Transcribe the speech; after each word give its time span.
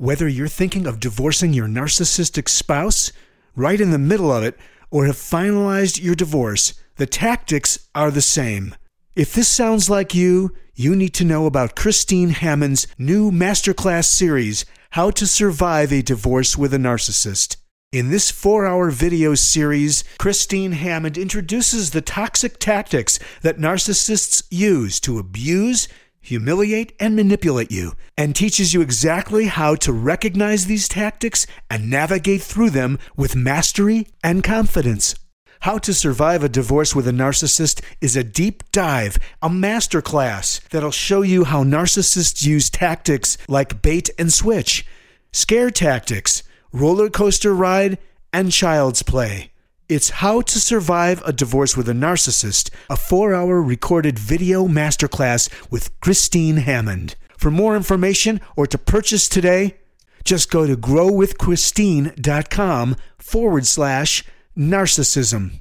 Whether 0.00 0.26
you're 0.26 0.48
thinking 0.48 0.86
of 0.86 0.98
divorcing 0.98 1.52
your 1.52 1.68
narcissistic 1.68 2.48
spouse, 2.48 3.12
right 3.54 3.78
in 3.78 3.90
the 3.90 3.98
middle 3.98 4.32
of 4.32 4.42
it, 4.42 4.56
or 4.90 5.04
have 5.04 5.16
finalized 5.16 6.02
your 6.02 6.14
divorce, 6.14 6.72
the 6.96 7.04
tactics 7.04 7.86
are 7.94 8.10
the 8.10 8.22
same. 8.22 8.74
If 9.14 9.34
this 9.34 9.46
sounds 9.46 9.90
like 9.90 10.14
you, 10.14 10.54
you 10.74 10.96
need 10.96 11.12
to 11.16 11.24
know 11.26 11.44
about 11.44 11.76
Christine 11.76 12.30
Hammond's 12.30 12.86
new 12.96 13.30
masterclass 13.30 14.06
series, 14.06 14.64
How 14.92 15.10
to 15.10 15.26
Survive 15.26 15.92
a 15.92 16.00
Divorce 16.00 16.56
with 16.56 16.72
a 16.72 16.78
Narcissist. 16.78 17.56
In 17.92 18.08
this 18.08 18.30
four 18.30 18.64
hour 18.64 18.90
video 18.90 19.34
series, 19.34 20.02
Christine 20.18 20.72
Hammond 20.72 21.18
introduces 21.18 21.90
the 21.90 22.00
toxic 22.00 22.58
tactics 22.58 23.18
that 23.42 23.58
narcissists 23.58 24.44
use 24.50 24.98
to 25.00 25.18
abuse, 25.18 25.88
humiliate, 26.20 26.92
and 27.00 27.16
manipulate 27.16 27.70
you, 27.70 27.92
and 28.16 28.34
teaches 28.34 28.72
you 28.74 28.80
exactly 28.80 29.46
how 29.46 29.74
to 29.74 29.92
recognize 29.92 30.66
these 30.66 30.88
tactics 30.88 31.46
and 31.68 31.90
navigate 31.90 32.42
through 32.42 32.70
them 32.70 32.98
with 33.16 33.36
mastery 33.36 34.06
and 34.22 34.44
confidence. 34.44 35.14
How 35.60 35.76
to 35.78 35.92
Survive 35.92 36.42
a 36.42 36.48
Divorce 36.48 36.94
with 36.94 37.06
a 37.06 37.12
Narcissist 37.12 37.82
is 38.00 38.16
a 38.16 38.24
deep 38.24 38.62
dive, 38.72 39.18
a 39.42 39.50
masterclass 39.50 40.66
that'll 40.70 40.90
show 40.90 41.20
you 41.20 41.44
how 41.44 41.64
narcissists 41.64 42.42
use 42.42 42.70
tactics 42.70 43.36
like 43.46 43.82
bait 43.82 44.08
and 44.18 44.32
switch, 44.32 44.86
scare 45.32 45.70
tactics, 45.70 46.42
roller 46.72 47.10
coaster 47.10 47.54
ride, 47.54 47.98
and 48.32 48.52
child's 48.52 49.02
play. 49.02 49.49
It's 49.90 50.10
How 50.10 50.40
to 50.42 50.60
Survive 50.60 51.20
a 51.26 51.32
Divorce 51.32 51.76
with 51.76 51.88
a 51.88 51.92
Narcissist, 51.92 52.70
a 52.88 52.94
four 52.94 53.34
hour 53.34 53.60
recorded 53.60 54.20
video 54.20 54.68
masterclass 54.68 55.50
with 55.68 56.00
Christine 56.00 56.58
Hammond. 56.58 57.16
For 57.36 57.50
more 57.50 57.74
information 57.74 58.40
or 58.54 58.68
to 58.68 58.78
purchase 58.78 59.28
today, 59.28 59.78
just 60.22 60.48
go 60.48 60.64
to 60.64 60.76
growwithchristine.com 60.76 62.96
forward 63.18 63.66
slash 63.66 64.22
narcissism. 64.56 65.58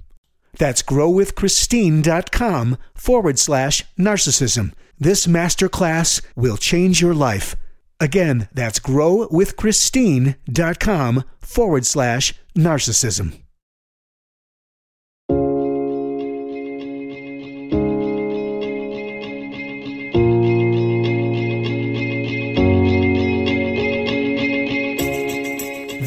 That's 0.60 0.84
growwithchristine.com 0.84 2.78
forward 2.94 3.40
slash 3.40 3.84
narcissism. 3.98 4.74
This 5.00 5.26
masterclass 5.26 6.22
will 6.36 6.58
change 6.58 7.02
your 7.02 7.16
life. 7.16 7.56
Again, 8.00 8.48
that's 8.54 8.80
growwithchristine.com 8.80 11.24
forward 11.42 11.86
slash 11.88 12.34
narcissism. 12.56 13.40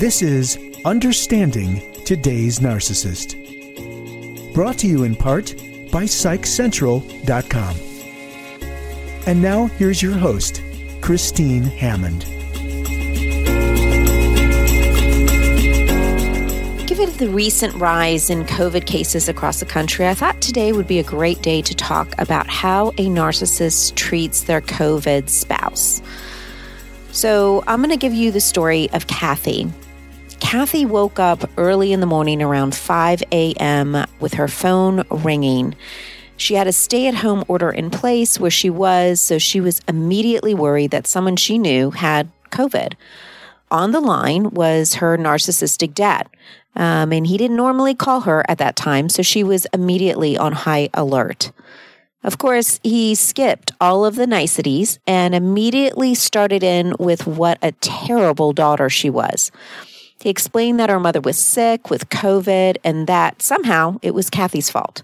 This 0.03 0.21
is 0.21 0.59
Understanding 0.85 1.81
Today's 2.05 2.59
Narcissist. 2.59 3.37
Brought 4.53 4.77
to 4.79 4.89
you 4.89 5.05
in 5.05 5.15
part 5.15 5.55
by 5.93 6.07
PsychCentral.com. 6.07 7.77
And 9.29 9.41
now 9.41 9.67
here's 9.67 10.03
your 10.03 10.15
host, 10.15 10.61
Christine 11.03 11.63
Hammond. 11.63 12.25
Given 16.89 17.17
the 17.19 17.29
recent 17.31 17.73
rise 17.77 18.29
in 18.29 18.43
COVID 18.47 18.87
cases 18.87 19.29
across 19.29 19.61
the 19.61 19.67
country, 19.67 20.09
I 20.09 20.15
thought 20.15 20.41
today 20.41 20.73
would 20.73 20.89
be 20.89 20.99
a 20.99 21.05
great 21.05 21.43
day 21.43 21.63
to 21.63 21.77
talk 21.77 22.13
about 22.21 22.49
how 22.49 22.89
a 22.89 23.07
narcissist 23.07 23.95
treats 23.95 24.43
their 24.43 24.63
COVID 24.63 25.29
spouse. 25.29 26.03
So, 27.13 27.63
I'm 27.69 27.79
going 27.79 27.91
to 27.91 27.97
give 27.97 28.15
you 28.15 28.33
the 28.33 28.41
story 28.41 28.91
of 28.91 29.07
Kathy. 29.07 29.71
Kathy 30.53 30.85
woke 30.85 31.19
up 31.19 31.49
early 31.57 31.95
in 31.95 32.01
the 32.01 32.07
morning 32.07 32.43
around 32.43 32.75
5 32.75 33.23
a.m. 33.33 34.05
with 34.21 34.35
her 34.35 34.49
phone 34.49 35.03
ringing. 35.09 35.75
She 36.37 36.57
had 36.57 36.67
a 36.67 36.75
stay 36.75 37.07
at 37.07 37.15
home 37.15 37.43
order 37.49 37.71
in 37.71 37.89
place 37.89 38.39
where 38.39 38.51
she 38.51 38.69
was, 38.69 39.19
so 39.19 39.39
she 39.39 39.63
was 39.63 39.81
immediately 39.89 40.53
worried 40.53 40.91
that 40.91 41.07
someone 41.07 41.37
she 41.37 41.57
knew 41.57 41.91
had 41.91 42.31
COVID. 42.51 42.93
On 43.71 43.93
the 43.93 44.01
line 44.01 44.51
was 44.51 44.97
her 44.97 45.17
narcissistic 45.17 45.95
dad, 45.95 46.29
um, 46.77 47.15
and 47.15 47.27
he 47.27 47.39
didn't 47.39 47.57
normally 47.57 47.95
call 47.95 48.21
her 48.21 48.45
at 48.47 48.59
that 48.59 48.77
time, 48.77 49.09
so 49.09 49.23
she 49.23 49.43
was 49.43 49.67
immediately 49.73 50.37
on 50.37 50.53
high 50.53 50.91
alert. 50.93 51.51
Of 52.23 52.37
course, 52.37 52.79
he 52.83 53.15
skipped 53.15 53.73
all 53.81 54.05
of 54.05 54.17
the 54.17 54.27
niceties 54.27 54.99
and 55.07 55.35
immediately 55.35 56.15
started 56.15 56.63
in 56.63 56.95
with 56.99 57.27
what 57.27 57.57
a 57.63 57.73
terrible 57.73 58.53
daughter 58.53 58.91
she 58.91 59.09
was. 59.09 59.51
He 60.23 60.31
explained 60.31 60.79
that 60.79 60.89
her 60.89 61.01
mother 61.01 61.21
was 61.21 61.37
sick 61.37 61.91
with 61.91 62.09
COVID 62.09 62.77
and 62.85 63.09
that 63.09 63.43
somehow 63.43 63.99
it 64.03 64.15
was 64.15 64.31
Kathy's 64.31 64.71
fault. 64.71 65.03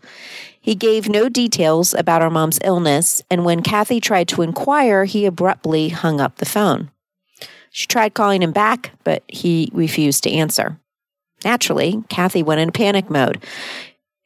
He 0.61 0.77
gave 0.77 1.09
no 1.09 1.29
details 1.29 1.93
about 1.93 2.23
our 2.23 2.31
mom's 2.31 2.61
illness, 2.63 3.21
and 3.29 3.45
when 3.45 3.65
Kathy 3.65 4.01
tried 4.01 4.29
to 4.29 4.43
inquire, 4.43 5.07
he 5.07 5.27
abruptly 5.27 5.89
hung 5.89 6.21
up 6.21 6.37
the 6.37 6.47
phone. 6.47 6.93
She 7.73 7.89
tried 7.89 8.15
calling 8.15 8.43
him 8.43 8.53
back, 8.53 8.93
but 9.03 9.25
he 9.27 9.71
refused 9.73 10.23
to 10.23 10.31
answer. 10.31 10.79
Naturally, 11.45 12.05
Kathy 12.09 12.45
went 12.45 12.61
into 12.61 12.73
panic 12.73 13.11
mode. 13.11 13.43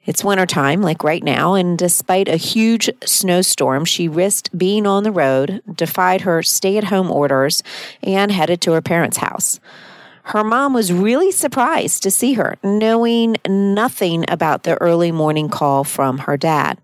It's 0.05 0.23
wintertime, 0.23 0.83
like 0.83 1.03
right 1.03 1.23
now, 1.23 1.55
and 1.55 1.79
despite 1.79 2.29
a 2.29 2.37
huge 2.37 2.91
snowstorm, 3.03 3.87
she 3.87 4.09
risked 4.09 4.57
being 4.59 4.87
on 4.87 5.05
the 5.05 5.13
road, 5.13 5.63
defied 5.75 6.23
her 6.23 6.43
stay 6.43 6.77
at 6.77 6.85
home 6.85 7.11
orders, 7.11 7.63
and 8.03 8.31
headed 8.31 8.61
to 8.63 8.73
her 8.73 8.83
parents' 8.83 9.17
house. 9.19 9.59
Her 10.25 10.45
mom 10.45 10.73
was 10.73 10.93
really 10.93 11.33
surprised 11.33 12.03
to 12.05 12.11
see 12.11 12.35
her, 12.35 12.57
knowing 12.63 13.37
nothing 13.49 14.25
about 14.29 14.63
the 14.63 14.81
early 14.81 15.13
morning 15.13 15.49
call 15.49 15.85
from 15.85 16.19
her 16.19 16.37
dad. 16.37 16.79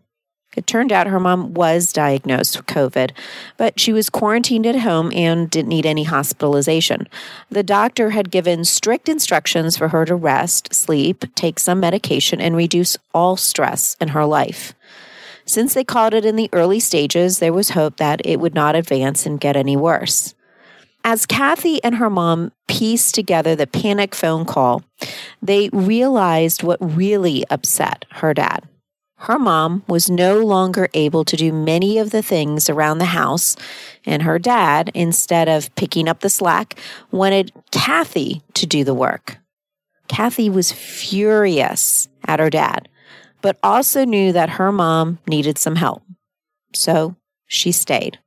It 0.56 0.66
turned 0.66 0.90
out 0.90 1.06
her 1.06 1.20
mom 1.20 1.54
was 1.54 1.92
diagnosed 1.92 2.56
with 2.56 2.66
COVID, 2.66 3.12
but 3.56 3.78
she 3.78 3.92
was 3.92 4.10
quarantined 4.10 4.66
at 4.66 4.80
home 4.80 5.12
and 5.14 5.48
didn't 5.48 5.68
need 5.68 5.86
any 5.86 6.02
hospitalization. 6.02 7.06
The 7.48 7.62
doctor 7.62 8.10
had 8.10 8.32
given 8.32 8.64
strict 8.64 9.08
instructions 9.08 9.76
for 9.76 9.88
her 9.88 10.04
to 10.06 10.16
rest, 10.16 10.74
sleep, 10.74 11.24
take 11.36 11.60
some 11.60 11.78
medication, 11.78 12.40
and 12.40 12.56
reduce 12.56 12.96
all 13.14 13.36
stress 13.36 13.96
in 14.00 14.08
her 14.08 14.24
life. 14.24 14.74
Since 15.44 15.74
they 15.74 15.84
caught 15.84 16.12
it 16.12 16.24
in 16.24 16.34
the 16.34 16.50
early 16.52 16.80
stages, 16.80 17.38
there 17.38 17.52
was 17.52 17.70
hope 17.70 17.98
that 17.98 18.20
it 18.24 18.40
would 18.40 18.54
not 18.54 18.74
advance 18.74 19.26
and 19.26 19.40
get 19.40 19.56
any 19.56 19.76
worse. 19.76 20.34
As 21.04 21.26
Kathy 21.26 21.82
and 21.82 21.94
her 21.96 22.10
mom 22.10 22.52
pieced 22.66 23.14
together 23.14 23.54
the 23.56 23.66
panic 23.66 24.14
phone 24.14 24.44
call, 24.44 24.82
they 25.40 25.70
realized 25.70 26.62
what 26.62 26.78
really 26.80 27.44
upset 27.50 28.04
her 28.10 28.34
dad. 28.34 28.68
Her 29.22 29.38
mom 29.38 29.82
was 29.88 30.08
no 30.08 30.38
longer 30.38 30.88
able 30.94 31.24
to 31.24 31.36
do 31.36 31.52
many 31.52 31.98
of 31.98 32.10
the 32.10 32.22
things 32.22 32.70
around 32.70 32.98
the 32.98 33.06
house, 33.06 33.56
and 34.06 34.22
her 34.22 34.38
dad, 34.38 34.92
instead 34.94 35.48
of 35.48 35.74
picking 35.74 36.08
up 36.08 36.20
the 36.20 36.30
slack, 36.30 36.78
wanted 37.10 37.52
Kathy 37.72 38.42
to 38.54 38.66
do 38.66 38.84
the 38.84 38.94
work. 38.94 39.38
Kathy 40.06 40.48
was 40.48 40.70
furious 40.70 42.08
at 42.26 42.38
her 42.38 42.48
dad, 42.48 42.88
but 43.42 43.58
also 43.62 44.04
knew 44.04 44.32
that 44.32 44.50
her 44.50 44.70
mom 44.70 45.18
needed 45.26 45.58
some 45.58 45.76
help. 45.76 46.02
So 46.72 47.16
she 47.46 47.72
stayed. 47.72 48.18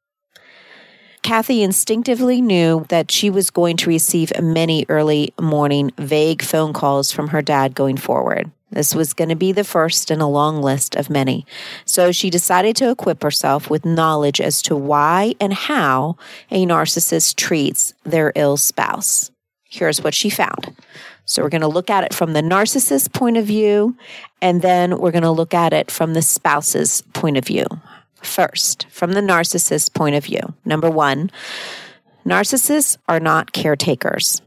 Kathy 1.24 1.62
instinctively 1.62 2.42
knew 2.42 2.86
that 2.90 3.12
she 3.12 3.30
was 3.30 3.52
going 3.52 3.78
to 3.78 3.90
receive 3.90 4.32
many 4.42 4.86
early 4.90 5.34
morning 5.40 5.92
vague 5.98 6.42
phone 6.42 6.74
calls 6.74 7.12
from 7.12 7.28
her 7.28 7.42
dad 7.42 7.76
going 7.76 7.98
forward. 7.98 8.52
This 8.72 8.96
was 8.96 9.14
going 9.14 9.30
to 9.30 9.36
be 9.36 9.52
the 9.52 9.64
first 9.64 10.10
in 10.10 10.22
a 10.22 10.30
long 10.30 10.62
list 10.62 10.96
of 10.96 11.10
many. 11.10 11.46
So 11.86 12.12
she 12.12 12.30
decided 12.30 12.76
to 12.78 12.90
equip 12.90 13.22
herself 13.22 13.70
with 13.70 13.86
knowledge 13.86 14.42
as 14.42 14.62
to 14.64 14.76
why 14.76 15.36
and 15.40 15.54
how 15.54 16.18
a 16.50 16.66
narcissist 16.66 17.36
treats 17.36 17.94
their 18.04 18.32
ill 18.36 18.58
spouse. 18.58 19.30
Here's 19.66 20.02
what 20.02 20.16
she 20.16 20.30
found. 20.30 20.76
So 21.26 21.44
we're 21.44 21.50
going 21.50 21.62
to 21.62 21.68
look 21.68 21.90
at 21.90 22.04
it 22.04 22.14
from 22.14 22.34
the 22.34 22.42
narcissist 22.42 23.14
point 23.14 23.38
of 23.38 23.46
view, 23.46 23.96
and 24.42 24.62
then 24.62 24.98
we're 24.98 25.12
going 25.12 25.22
to 25.22 25.32
look 25.32 25.54
at 25.54 25.72
it 25.72 25.92
from 25.92 26.14
the 26.14 26.22
spouse's 26.22 27.04
point 27.14 27.38
of 27.38 27.46
view. 27.46 27.66
First, 28.22 28.88
from 28.90 29.14
the 29.14 29.22
narcissist 29.22 29.94
point 29.94 30.16
of 30.16 30.26
view, 30.26 30.54
number 30.66 30.90
one, 30.90 31.32
Narcissists 32.26 32.98
are 33.10 33.20
not 33.20 33.52
caretakers. 33.52 34.44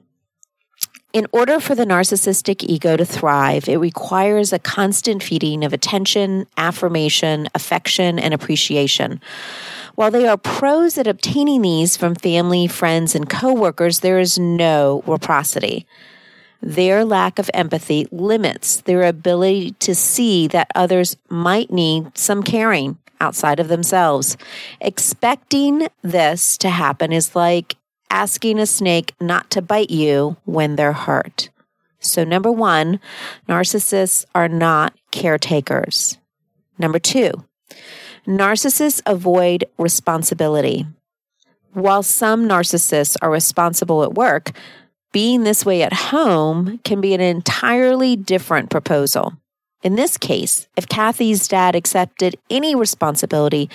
In 1.13 1.27
order 1.33 1.61
for 1.61 1.75
the 1.75 1.85
narcissistic 1.85 2.65
ego 2.65 2.97
to 2.97 3.05
thrive, 3.05 3.69
it 3.69 3.79
requires 3.79 4.53
a 4.53 4.59
constant 4.59 5.23
feeding 5.23 5.65
of 5.65 5.73
attention, 5.73 6.47
affirmation, 6.57 7.49
affection, 7.55 8.19
and 8.19 8.33
appreciation. 8.33 9.21
While 9.97 10.11
they 10.11 10.27
are 10.27 10.37
pros 10.37 10.99
at 10.99 11.07
obtaining 11.07 11.63
these 11.63 11.97
from 11.97 12.15
family, 12.15 12.67
friends, 12.67 13.15
and 13.15 13.29
coworkers, 13.29 14.01
there 14.01 14.19
is 14.19 14.39
no 14.39 15.03
reciprocity. 15.07 15.87
Their 16.65 17.05
lack 17.05 17.39
of 17.39 17.51
empathy 17.53 18.09
limits 18.11 18.81
their 18.81 19.03
ability 19.03 19.73
to 19.81 19.95
see 19.95 20.49
that 20.49 20.71
others 20.75 21.15
might 21.29 21.71
need 21.71 22.17
some 22.17 22.43
caring 22.43 22.97
outside 23.21 23.61
of 23.61 23.69
themselves. 23.69 24.39
Expecting 24.81 25.89
this 26.01 26.57
to 26.57 26.71
happen 26.71 27.13
is 27.13 27.37
like 27.37 27.77
asking 28.09 28.59
a 28.59 28.65
snake 28.65 29.13
not 29.21 29.51
to 29.51 29.61
bite 29.61 29.91
you 29.91 30.39
when 30.47 30.77
they're 30.77 30.95
hurt. 30.95 31.51
So, 32.01 32.25
number 32.25 32.51
one, 32.51 32.99
narcissists 33.47 34.25
are 34.35 34.49
not 34.49 34.95
caretakers. 35.11 36.17
Number 36.79 36.99
two, 36.99 37.45
narcissists 38.27 39.03
avoid 39.05 39.67
responsibility. 39.77 40.87
While 41.75 42.03
some 42.03 42.49
narcissists 42.49 43.17
are 43.21 43.31
responsible 43.31 44.03
at 44.03 44.15
work, 44.15 44.53
being 45.15 45.45
this 45.45 45.65
way 45.65 45.81
at 45.83 45.93
home 45.93 46.81
can 46.83 47.01
be 47.01 47.15
an 47.15 47.21
entirely 47.21 48.17
different 48.17 48.69
proposal. 48.69 49.33
In 49.85 49.95
this 49.95 50.19
case, 50.19 50.67
if 50.77 50.89
Kathy's 50.89 51.47
dad 51.47 51.77
accepted 51.77 52.37
any 52.51 52.75
responsibility, 52.75 53.71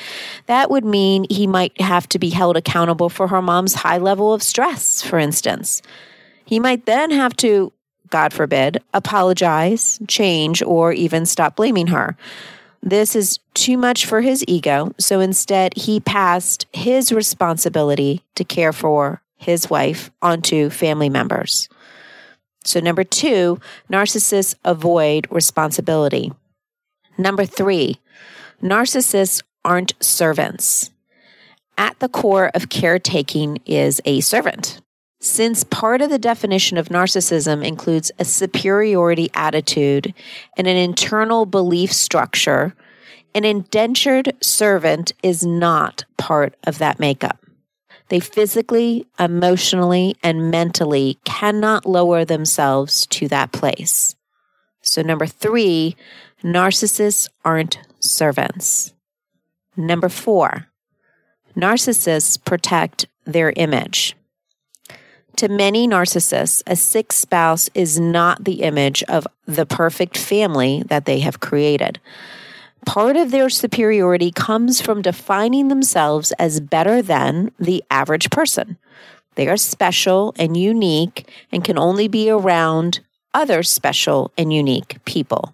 that 0.48 0.70
would 0.70 0.84
mean 0.84 1.26
he 1.30 1.48
might 1.48 1.80
have 1.80 2.10
to 2.10 2.20
be 2.20 2.32
held 2.32 2.58
accountable 2.58 3.08
for 3.08 3.30
her 3.30 3.42
mom's 3.42 3.76
high 3.76 4.00
level 4.00 4.34
of 4.34 4.44
stress, 4.44 5.02
for 5.02 5.18
instance. 5.18 5.82
He 6.44 6.60
might 6.60 6.86
then 6.86 7.10
have 7.10 7.38
to, 7.38 7.72
God 8.10 8.34
forbid, 8.34 8.84
apologize, 8.94 9.98
change, 10.10 10.62
or 10.62 10.92
even 10.92 11.26
stop 11.26 11.56
blaming 11.56 11.88
her. 11.88 12.18
This 12.84 13.16
is 13.16 13.40
too 13.54 13.78
much 13.78 14.06
for 14.06 14.20
his 14.20 14.44
ego, 14.46 14.92
so 14.98 15.22
instead 15.22 15.74
he 15.78 16.02
passed 16.02 16.66
his 16.74 17.14
responsibility 17.14 18.24
to 18.36 18.44
care 18.44 18.74
for 18.74 19.22
his 19.40 19.70
wife 19.70 20.12
onto 20.22 20.70
family 20.70 21.10
members. 21.10 21.68
So, 22.66 22.80
number 22.80 23.04
two, 23.04 23.60
narcissists 23.92 24.54
avoid 24.64 25.28
responsibility. 25.32 26.32
Number 27.18 27.46
three, 27.46 28.00
narcissists 28.62 29.42
aren't 29.66 29.94
servants. 30.00 30.92
At 31.78 31.98
the 32.00 32.10
core 32.10 32.52
of 32.54 32.70
caretaking 32.70 33.60
is 33.66 34.02
a 34.06 34.20
servant. 34.20 34.82
Since 35.22 35.66
part 35.66 36.02
of 36.02 36.10
the 36.10 36.20
definition 36.20 36.78
of 36.78 36.90
narcissism 36.90 37.66
includes 37.66 38.12
a 38.20 38.26
superiority 38.26 39.30
attitude 39.34 40.14
and 40.58 40.68
an 40.68 40.78
internal 40.78 41.46
belief 41.46 41.92
structure, 41.92 42.74
an 43.36 43.46
indentured 43.46 44.34
servant 44.42 45.14
is 45.22 45.46
not 45.46 46.06
part 46.18 46.56
of 46.64 46.78
that 46.78 47.00
makeup. 47.00 47.46
They 48.10 48.20
physically, 48.20 49.06
emotionally, 49.20 50.16
and 50.24 50.52
mentally 50.52 51.20
cannot 51.26 51.86
lower 51.86 52.26
themselves 52.26 53.06
to 53.08 53.28
that 53.30 53.52
place. 53.52 54.16
So, 54.82 55.02
number 55.02 55.28
three, 55.28 55.96
narcissists 56.44 57.30
aren't 57.46 57.80
servants. 58.00 58.94
Number 59.78 60.10
four, 60.10 60.68
narcissists 61.56 62.44
protect 62.44 63.06
their 63.26 63.54
image. 63.56 64.16
To 65.38 65.48
many 65.48 65.88
narcissists, 65.88 66.64
a 66.68 66.76
sick 66.76 67.14
spouse 67.14 67.70
is 67.74 68.00
not 68.00 68.44
the 68.44 68.62
image 68.62 69.04
of 69.04 69.26
the 69.46 69.66
perfect 69.66 70.18
family 70.18 70.84
that 70.88 71.06
they 71.06 71.20
have 71.20 71.40
created. 71.40 72.00
Part 72.90 73.18
of 73.18 73.30
their 73.30 73.52
superiority 73.52 74.32
comes 74.32 74.82
from 74.82 75.04
defining 75.04 75.68
themselves 75.68 76.32
as 76.40 76.60
better 76.60 77.04
than 77.04 77.52
the 77.60 77.84
average 77.92 78.32
person. 78.32 78.80
They 79.36 79.48
are 79.48 79.58
special 79.58 80.34
and 80.40 80.58
unique 80.58 81.30
and 81.52 81.64
can 81.64 81.78
only 81.78 82.08
be 82.08 82.32
around 82.32 83.02
other 83.32 83.62
special 83.62 84.32
and 84.40 84.52
unique 84.52 84.98
people. 85.06 85.54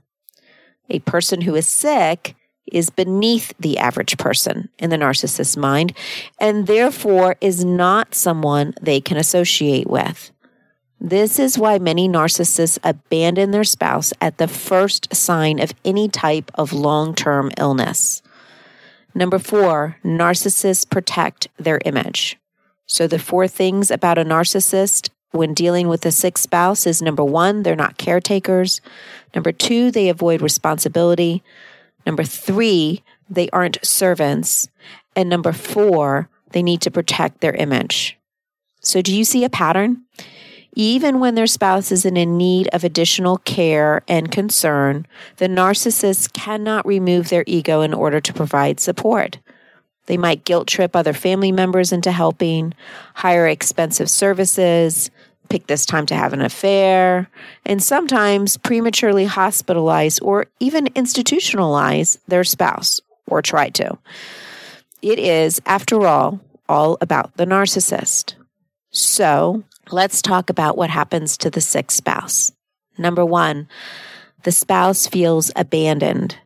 A 0.89 0.99
person 0.99 1.41
who 1.41 1.55
is 1.55 1.67
sick 1.67 2.37
is 2.71 2.89
beneath 2.89 3.53
the 3.59 3.79
average 3.79 4.17
person 4.17 4.69
in 4.79 4.89
the 4.89 4.95
narcissist's 4.95 5.57
mind 5.57 5.91
and 6.39 6.67
therefore 6.67 7.35
is 7.41 7.65
not 7.65 8.15
someone 8.15 8.73
they 8.81 9.01
can 9.01 9.17
associate 9.17 9.89
with. 9.89 10.31
This 10.99 11.39
is 11.39 11.57
why 11.57 11.77
many 11.77 12.07
narcissists 12.07 12.79
abandon 12.83 13.51
their 13.51 13.63
spouse 13.63 14.13
at 14.21 14.37
the 14.37 14.47
first 14.47 15.13
sign 15.13 15.59
of 15.59 15.73
any 15.83 16.07
type 16.07 16.49
of 16.55 16.73
long 16.73 17.13
term 17.13 17.51
illness. 17.57 18.21
Number 19.13 19.39
four, 19.39 19.97
narcissists 20.03 20.89
protect 20.89 21.47
their 21.57 21.79
image. 21.85 22.37
So, 22.87 23.07
the 23.07 23.19
four 23.19 23.47
things 23.47 23.89
about 23.91 24.17
a 24.17 24.25
narcissist 24.25 25.09
when 25.31 25.53
dealing 25.53 25.87
with 25.87 26.05
a 26.05 26.11
sick 26.11 26.37
spouse 26.37 26.87
is 26.87 27.01
number 27.01 27.23
one, 27.23 27.63
they're 27.63 27.75
not 27.75 27.97
caretakers. 27.97 28.79
Number 29.33 29.51
two, 29.51 29.91
they 29.91 30.07
avoid 30.07 30.41
responsibility. 30.41 31.43
Number 32.05 32.23
three, 32.23 33.03
they 33.29 33.49
aren't 33.49 33.83
servants. 33.85 34.69
And 35.15 35.29
number 35.29 35.51
four, 35.51 36.29
they 36.51 36.63
need 36.63 36.81
to 36.81 36.91
protect 36.91 37.41
their 37.41 37.53
image. 37.55 38.17
So, 38.81 39.01
do 39.01 39.15
you 39.15 39.25
see 39.25 39.43
a 39.43 39.49
pattern? 39.49 40.03
Even 40.75 41.21
when 41.21 41.35
their 41.35 41.47
spouse 41.47 41.91
is 41.91 42.05
in 42.05 42.37
need 42.37 42.67
of 42.73 42.83
additional 42.83 43.37
care 43.39 44.03
and 44.09 44.31
concern, 44.31 45.07
the 45.37 45.47
narcissist 45.47 46.33
cannot 46.33 46.85
remove 46.85 47.29
their 47.29 47.45
ego 47.47 47.81
in 47.81 47.93
order 47.93 48.19
to 48.19 48.33
provide 48.33 48.81
support. 48.81 49.37
They 50.07 50.17
might 50.17 50.43
guilt 50.43 50.67
trip 50.67 50.95
other 50.95 51.13
family 51.13 51.51
members 51.51 51.91
into 51.91 52.11
helping, 52.11 52.73
hire 53.15 53.47
expensive 53.47 54.09
services, 54.09 55.09
pick 55.49 55.67
this 55.67 55.85
time 55.85 56.05
to 56.07 56.15
have 56.15 56.33
an 56.33 56.41
affair, 56.41 57.29
and 57.65 57.81
sometimes 57.81 58.57
prematurely 58.57 59.25
hospitalize 59.25 60.21
or 60.21 60.47
even 60.59 60.87
institutionalize 60.87 62.17
their 62.27 62.43
spouse 62.43 63.01
or 63.27 63.41
try 63.41 63.69
to. 63.69 63.97
It 65.01 65.19
is, 65.19 65.61
after 65.65 66.05
all, 66.05 66.41
all 66.67 66.97
about 66.99 67.37
the 67.37 67.45
narcissist. 67.45 68.33
So, 68.91 69.63
Let's 69.91 70.23
talk 70.23 70.49
about 70.49 70.77
what 70.77 70.89
happens 70.89 71.37
to 71.37 71.51
the 71.51 71.61
sick 71.61 71.91
spouse. 71.91 72.51
Number 72.97 73.23
one, 73.23 73.67
the 74.43 74.51
spouse 74.51 75.05
feels 75.05 75.51
abandoned. 75.55 76.37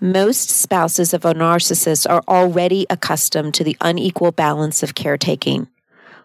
Most 0.00 0.48
spouses 0.48 1.12
of 1.12 1.26
a 1.26 1.34
narcissist 1.34 2.08
are 2.08 2.22
already 2.26 2.86
accustomed 2.88 3.52
to 3.54 3.64
the 3.64 3.76
unequal 3.82 4.32
balance 4.32 4.82
of 4.82 4.94
caretaking. 4.94 5.68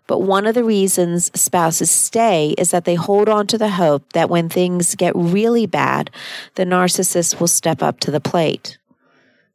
But 0.07 0.19
one 0.19 0.47
of 0.47 0.55
the 0.55 0.63
reasons 0.63 1.29
spouses 1.37 1.91
stay 1.91 2.55
is 2.57 2.71
that 2.71 2.85
they 2.85 2.95
hold 2.95 3.27
on 3.27 3.45
to 3.47 3.57
the 3.57 3.71
hope 3.71 4.13
that 4.13 4.29
when 4.29 4.47
things 4.47 4.95
get 4.95 5.15
really 5.15 5.65
bad, 5.65 6.09
the 6.55 6.65
narcissist 6.65 7.41
will 7.41 7.47
step 7.47 7.83
up 7.83 7.99
to 7.99 8.11
the 8.11 8.21
plate. 8.21 8.77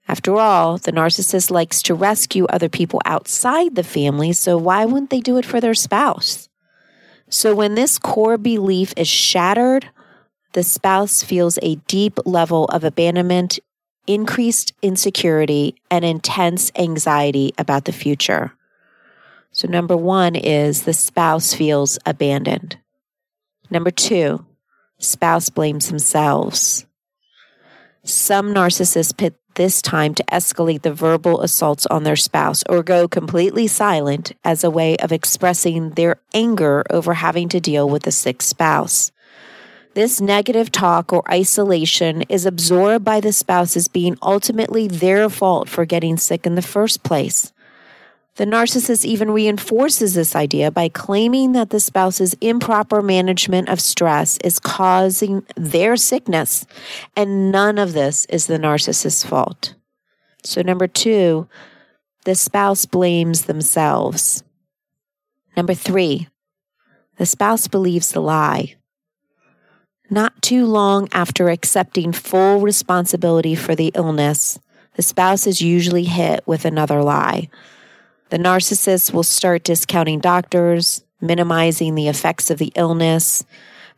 After 0.07 0.37
all, 0.37 0.77
the 0.77 0.93
narcissist 0.93 1.51
likes 1.51 1.81
to 1.83 1.95
rescue 1.95 2.45
other 2.47 2.69
people 2.69 3.01
outside 3.07 3.75
the 3.75 3.83
family, 3.83 4.35
so 4.35 4.59
why 4.59 4.85
wouldn't 4.85 5.09
they 5.09 5.21
do 5.21 5.39
it 5.39 5.47
for 5.47 5.63
their 5.63 5.75
spouse? 5.75 6.51
So 7.35 7.53
when 7.53 7.75
this 7.75 7.99
core 7.99 8.39
belief 8.39 8.95
is 8.97 9.09
shattered, 9.09 9.91
the 10.53 10.63
spouse 10.63 11.25
feels 11.25 11.59
a 11.63 11.75
deep 11.89 12.21
level 12.25 12.67
of 12.67 12.85
abandonment, 12.85 13.59
increased 14.07 14.73
insecurity, 14.83 15.75
and 15.91 16.05
intense 16.05 16.71
anxiety 16.77 17.53
about 17.59 17.87
the 17.87 17.93
future. 17.93 18.53
So, 19.51 19.67
number 19.67 19.97
one 19.97 20.37
is 20.37 20.85
the 20.85 20.93
spouse 20.93 21.53
feels 21.53 21.99
abandoned. 22.07 22.79
Number 23.69 23.91
two, 23.91 24.47
spouse 25.01 25.51
blames 25.51 25.89
themselves. 25.89 26.87
Some 28.07 28.53
narcissists 28.53 29.17
pit 29.17 29.35
this 29.55 29.81
time 29.81 30.15
to 30.17 30.25
escalate 30.25 30.83
the 30.83 30.93
verbal 30.93 31.41
assaults 31.41 31.87
on 31.87 32.03
their 32.03 32.17
spouse 32.17 32.63
or 32.69 32.83
go 32.83 33.09
completely 33.09 33.67
silent 33.67 34.33
as 34.45 34.63
a 34.63 34.69
way 34.69 34.99
of 34.99 35.11
expressing 35.11 35.89
their 35.91 36.17
anger 36.35 36.85
over 36.91 37.15
having 37.15 37.49
to 37.49 37.61
deal 37.61 37.89
with 37.89 38.07
a 38.07 38.13
sick 38.13 38.43
spouse. 38.43 39.11
This 39.95 40.21
negative 40.21 40.71
talk 40.71 41.15
or 41.15 41.23
isolation 41.33 42.23
is 42.29 42.45
absorbed 42.45 43.07
by 43.07 43.21
the 43.21 43.33
spouse 43.33 43.75
as 43.75 43.89
being 43.89 44.19
ultimately 44.21 44.87
their 44.87 45.31
fault 45.31 45.71
for 45.71 45.87
getting 45.87 46.19
sick 46.19 46.45
in 46.45 46.57
the 46.57 46.63
first 46.63 47.05
place. 47.05 47.54
The 48.37 48.47
narcissist 48.47 49.05
even 49.05 49.31
reinforces 49.31 50.15
this 50.15 50.35
idea 50.35 50.73
by 50.73 50.89
claiming 50.89 51.53
that 51.53 51.71
the 51.71 51.79
spouse's 51.79 52.35
improper 52.41 53.01
management 53.01 53.69
of 53.69 53.81
stress 53.81 54.39
is 54.39 54.59
causing 54.59 55.47
their 55.57 55.97
sickness, 55.97 56.67
and 57.15 57.53
none 57.53 57.79
of 57.79 57.93
this 57.93 58.25
is 58.27 58.47
the 58.47 58.59
narcissist's 58.59 59.25
fault. 59.25 59.75
So, 60.43 60.63
number 60.63 60.89
two, 60.89 61.49
the 62.25 62.35
spouse 62.35 62.87
blames 62.87 63.43
themselves. 63.43 64.43
Number 65.57 65.75
three, 65.75 66.29
the 67.19 67.27
spouse 67.27 67.69
believes 67.69 68.11
the 68.11 68.21
lie. 68.21 68.75
Not 70.11 70.43
too 70.43 70.67
long 70.67 71.09
after 71.13 71.51
accepting 71.51 72.13
full 72.13 72.61
responsibility 72.61 73.55
for 73.55 73.77
the 73.77 73.93
illness, 73.95 74.59
the 74.97 75.03
spouse 75.03 75.47
is 75.47 75.63
usually 75.63 76.05
hit 76.05 76.45
with 76.47 76.65
another 76.65 77.03
lie. 77.03 77.49
The 78.35 78.41
narcissist 78.41 79.15
will 79.15 79.23
start 79.23 79.63
discounting 79.63 80.19
doctors, 80.19 81.05
minimizing 81.21 81.95
the 81.95 82.09
effects 82.09 82.51
of 82.51 82.59
the 82.59 82.73
illness, 82.75 83.45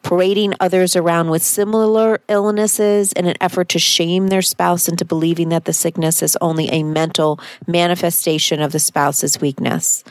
parading 0.02 0.52
others 0.60 0.94
around 0.94 1.30
with 1.30 1.42
similar 1.42 2.20
illnesses 2.28 3.14
in 3.14 3.24
an 3.24 3.36
effort 3.40 3.70
to 3.70 3.78
shame 3.78 4.28
their 4.28 4.42
spouse 4.42 4.88
into 4.88 5.06
believing 5.06 5.48
that 5.48 5.64
the 5.64 5.72
sickness 5.72 6.22
is 6.22 6.36
only 6.42 6.68
a 6.68 6.82
mental 6.82 7.40
manifestation 7.66 8.60
of 8.60 8.72
the 8.72 8.78
spouse's 8.78 9.40
weakness. 9.40 10.04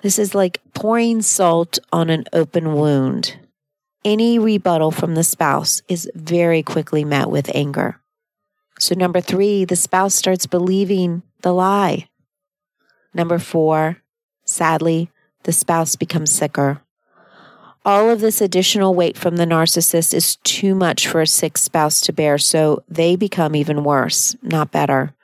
This 0.00 0.18
is 0.18 0.34
like 0.34 0.62
pouring 0.72 1.20
salt 1.20 1.78
on 1.92 2.08
an 2.08 2.24
open 2.32 2.72
wound. 2.72 3.36
Any 4.02 4.38
rebuttal 4.38 4.92
from 4.92 5.14
the 5.14 5.24
spouse 5.24 5.82
is 5.88 6.10
very 6.14 6.62
quickly 6.62 7.04
met 7.04 7.28
with 7.28 7.54
anger. 7.54 8.00
So, 8.78 8.94
number 8.94 9.20
three, 9.20 9.66
the 9.66 9.76
spouse 9.76 10.14
starts 10.14 10.46
believing 10.46 11.22
the 11.42 11.52
lie. 11.52 12.08
Number 13.14 13.38
four, 13.38 13.98
sadly, 14.44 15.10
the 15.44 15.52
spouse 15.52 15.96
becomes 15.96 16.30
sicker. 16.30 16.80
All 17.84 18.10
of 18.10 18.20
this 18.20 18.40
additional 18.40 18.94
weight 18.94 19.18
from 19.18 19.36
the 19.36 19.44
narcissist 19.44 20.14
is 20.14 20.36
too 20.44 20.74
much 20.74 21.08
for 21.08 21.20
a 21.20 21.26
sick 21.26 21.58
spouse 21.58 22.00
to 22.02 22.12
bear, 22.12 22.38
so 22.38 22.84
they 22.88 23.16
become 23.16 23.56
even 23.56 23.82
worse, 23.82 24.36
not 24.40 24.70
better. 24.70 25.14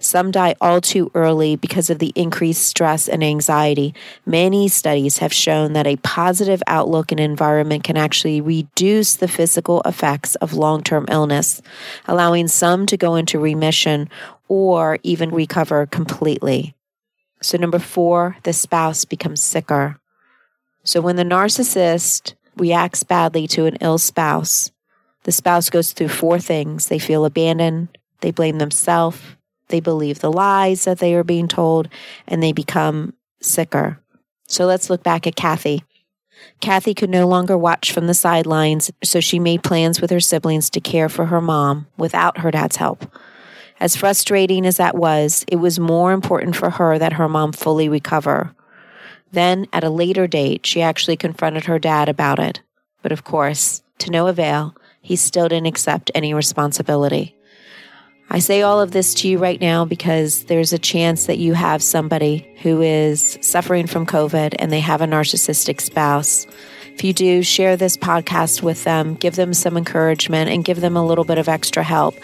Some 0.00 0.30
die 0.30 0.54
all 0.60 0.80
too 0.80 1.10
early 1.14 1.56
because 1.56 1.90
of 1.90 1.98
the 1.98 2.12
increased 2.14 2.66
stress 2.66 3.08
and 3.08 3.24
anxiety. 3.24 3.94
Many 4.24 4.68
studies 4.68 5.18
have 5.18 5.32
shown 5.32 5.72
that 5.72 5.88
a 5.88 5.96
positive 5.96 6.62
outlook 6.68 7.10
and 7.10 7.18
environment 7.18 7.82
can 7.82 7.96
actually 7.96 8.40
reduce 8.40 9.16
the 9.16 9.26
physical 9.26 9.82
effects 9.84 10.36
of 10.36 10.52
long 10.54 10.82
term 10.82 11.06
illness, 11.10 11.60
allowing 12.06 12.46
some 12.46 12.86
to 12.86 12.96
go 12.96 13.16
into 13.16 13.40
remission 13.40 14.08
or 14.46 14.98
even 15.02 15.30
recover 15.30 15.86
completely. 15.86 16.74
So, 17.40 17.58
number 17.58 17.78
four, 17.78 18.36
the 18.42 18.52
spouse 18.52 19.04
becomes 19.04 19.42
sicker. 19.42 20.00
So, 20.84 21.00
when 21.00 21.16
the 21.16 21.24
narcissist 21.24 22.34
reacts 22.56 23.02
badly 23.02 23.46
to 23.48 23.66
an 23.66 23.76
ill 23.80 23.98
spouse, 23.98 24.70
the 25.24 25.32
spouse 25.32 25.70
goes 25.70 25.92
through 25.92 26.08
four 26.08 26.38
things 26.38 26.86
they 26.86 26.98
feel 26.98 27.24
abandoned, 27.24 27.96
they 28.20 28.30
blame 28.30 28.58
themselves 28.58 29.20
they 29.68 29.80
believe 29.80 30.20
the 30.20 30.32
lies 30.32 30.84
that 30.84 30.98
they 30.98 31.14
are 31.14 31.24
being 31.24 31.48
told, 31.48 31.88
and 32.26 32.42
they 32.42 32.52
become 32.52 33.14
sicker. 33.40 34.00
So 34.46 34.66
let's 34.66 34.90
look 34.90 35.02
back 35.02 35.26
at 35.26 35.36
Kathy. 35.36 35.84
Kathy 36.60 36.94
could 36.94 37.10
no 37.10 37.26
longer 37.26 37.56
watch 37.58 37.92
from 37.92 38.06
the 38.06 38.14
sidelines, 38.14 38.90
so 39.04 39.20
she 39.20 39.38
made 39.38 39.62
plans 39.62 40.00
with 40.00 40.10
her 40.10 40.20
siblings 40.20 40.70
to 40.70 40.80
care 40.80 41.08
for 41.08 41.26
her 41.26 41.40
mom 41.40 41.86
without 41.96 42.38
her 42.38 42.50
dad's 42.50 42.76
help. 42.76 43.04
As 43.80 43.96
frustrating 43.96 44.66
as 44.66 44.76
that 44.78 44.96
was, 44.96 45.44
it 45.48 45.56
was 45.56 45.78
more 45.78 46.12
important 46.12 46.56
for 46.56 46.70
her 46.70 46.98
that 46.98 47.12
her 47.14 47.28
mom 47.28 47.52
fully 47.52 47.88
recover. 47.88 48.54
Then, 49.30 49.66
at 49.72 49.84
a 49.84 49.90
later 49.90 50.26
date, 50.26 50.66
she 50.66 50.82
actually 50.82 51.16
confronted 51.16 51.66
her 51.66 51.78
dad 51.78 52.08
about 52.08 52.38
it. 52.38 52.60
But 53.02 53.12
of 53.12 53.24
course, 53.24 53.82
to 53.98 54.10
no 54.10 54.26
avail, 54.26 54.74
he 55.00 55.16
still 55.16 55.48
didn't 55.48 55.66
accept 55.66 56.10
any 56.14 56.34
responsibility. 56.34 57.36
I 58.30 58.40
say 58.40 58.60
all 58.60 58.80
of 58.80 58.90
this 58.90 59.14
to 59.14 59.28
you 59.28 59.38
right 59.38 59.60
now 59.60 59.86
because 59.86 60.44
there's 60.44 60.74
a 60.74 60.78
chance 60.78 61.26
that 61.26 61.38
you 61.38 61.54
have 61.54 61.82
somebody 61.82 62.46
who 62.62 62.82
is 62.82 63.38
suffering 63.40 63.86
from 63.86 64.04
COVID 64.04 64.54
and 64.58 64.70
they 64.70 64.80
have 64.80 65.00
a 65.00 65.06
narcissistic 65.06 65.80
spouse. 65.80 66.46
If 66.92 67.04
you 67.04 67.14
do, 67.14 67.42
share 67.42 67.76
this 67.76 67.96
podcast 67.96 68.60
with 68.60 68.84
them, 68.84 69.14
give 69.14 69.36
them 69.36 69.54
some 69.54 69.76
encouragement, 69.76 70.50
and 70.50 70.64
give 70.64 70.80
them 70.80 70.96
a 70.96 71.06
little 71.06 71.24
bit 71.24 71.38
of 71.38 71.48
extra 71.48 71.82
help. 71.82 72.16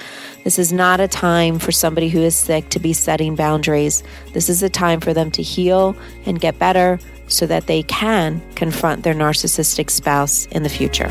This 0.44 0.58
is 0.58 0.72
not 0.74 1.00
a 1.00 1.08
time 1.08 1.58
for 1.58 1.72
somebody 1.72 2.10
who 2.10 2.20
is 2.20 2.36
sick 2.36 2.68
to 2.68 2.78
be 2.78 2.92
setting 2.92 3.34
boundaries. 3.34 4.02
This 4.34 4.50
is 4.50 4.62
a 4.62 4.68
time 4.68 5.00
for 5.00 5.14
them 5.14 5.30
to 5.32 5.42
heal 5.42 5.96
and 6.26 6.38
get 6.38 6.58
better 6.58 6.98
so 7.28 7.46
that 7.46 7.66
they 7.66 7.82
can 7.84 8.42
confront 8.54 9.04
their 9.04 9.14
narcissistic 9.14 9.88
spouse 9.88 10.44
in 10.50 10.62
the 10.62 10.68
future. 10.68 11.08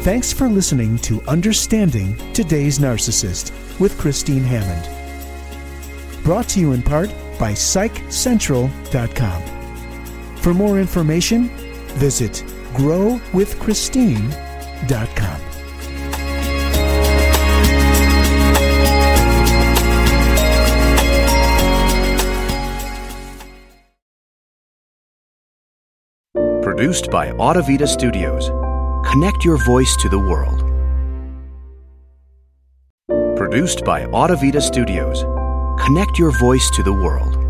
Thanks 0.00 0.32
for 0.32 0.48
listening 0.48 0.96
to 1.00 1.20
Understanding 1.28 2.16
Today's 2.32 2.78
Narcissist 2.78 3.52
with 3.78 3.98
Christine 3.98 4.42
Hammond. 4.42 4.88
Brought 6.24 6.48
to 6.48 6.60
you 6.60 6.72
in 6.72 6.82
part 6.82 7.10
by 7.38 7.52
PsychCentral.com. 7.52 9.42
For 10.38 10.54
more 10.54 10.80
information, 10.80 11.50
visit 11.98 12.42
GrowWithChristine.com. 12.72 14.51
Produced 26.62 27.10
by 27.10 27.28
Audavita 27.32 27.86
Studios. 27.86 28.50
Connect 29.08 29.44
your 29.44 29.64
voice 29.64 29.96
to 29.98 30.08
the 30.08 30.18
world. 30.18 30.60
Produced 33.36 33.84
by 33.84 34.04
Audavita 34.06 34.60
Studios. 34.60 35.22
Connect 35.84 36.18
your 36.18 36.36
voice 36.38 36.70
to 36.70 36.82
the 36.82 36.92
world. 36.92 37.41